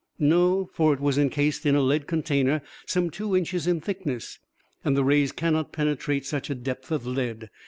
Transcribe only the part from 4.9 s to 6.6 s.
the rays cannot penetrate such a